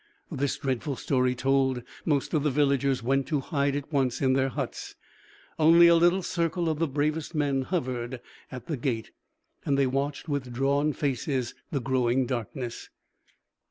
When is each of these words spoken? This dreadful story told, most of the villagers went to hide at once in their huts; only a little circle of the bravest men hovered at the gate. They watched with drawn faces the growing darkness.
This 0.31 0.57
dreadful 0.57 0.95
story 0.95 1.35
told, 1.35 1.83
most 2.05 2.33
of 2.33 2.41
the 2.41 2.49
villagers 2.49 3.03
went 3.03 3.27
to 3.27 3.39
hide 3.39 3.75
at 3.75 3.93
once 3.93 4.19
in 4.19 4.33
their 4.33 4.49
huts; 4.49 4.95
only 5.59 5.85
a 5.85 5.93
little 5.95 6.23
circle 6.23 6.69
of 6.69 6.79
the 6.79 6.87
bravest 6.87 7.35
men 7.35 7.61
hovered 7.61 8.19
at 8.51 8.65
the 8.65 8.77
gate. 8.77 9.11
They 9.63 9.85
watched 9.85 10.27
with 10.27 10.51
drawn 10.51 10.91
faces 10.93 11.53
the 11.69 11.81
growing 11.81 12.25
darkness. 12.25 12.89